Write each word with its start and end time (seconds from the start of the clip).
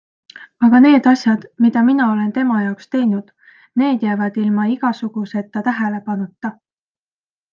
Aga 0.67 0.77
need 0.85 1.09
asjad, 1.09 1.43
mida 1.65 1.83
mina 1.89 2.07
olen 2.13 2.31
tema 2.37 2.63
jaoks 2.67 2.89
teinud, 2.95 3.29
need 3.83 4.07
jäävad 4.07 4.41
ilma 4.45 4.67
igasuguseta 4.77 5.65
tähelepanuta. 5.69 6.53